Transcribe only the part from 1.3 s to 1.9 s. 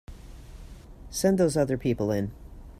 those other